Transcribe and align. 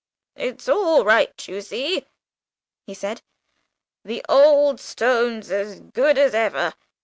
"It's 0.35 0.67
all 0.67 1.05
right, 1.05 1.47
you 1.47 1.61
see," 1.61 2.07
he 2.87 2.95
said. 2.95 3.21
"The 4.03 4.25
old 4.27 4.79
stone's 4.79 5.51
as 5.51 5.79
good 5.81 6.17
as 6.17 6.33
ever. 6.33 6.73